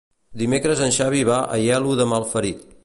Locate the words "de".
2.03-2.13